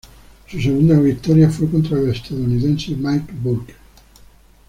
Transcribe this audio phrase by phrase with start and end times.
[0.47, 3.75] Su segunda victoria fue contra el estadounidense Mike Bourke.